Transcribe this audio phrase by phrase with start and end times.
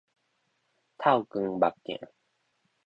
[0.97, 2.07] 透光目鏡